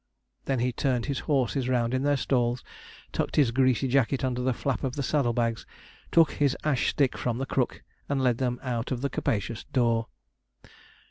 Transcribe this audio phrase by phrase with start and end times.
[0.47, 2.63] He then turned his horses round in their stalls,
[3.11, 5.63] tucked his greasy jacket under the flap of the saddle bags,
[6.11, 10.07] took his ash stick from the crook, and led them out of the capacious door.